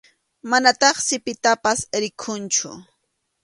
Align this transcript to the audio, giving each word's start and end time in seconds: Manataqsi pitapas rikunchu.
Manataqsi 0.49 1.15
pitapas 1.25 1.79
rikunchu. 2.01 2.69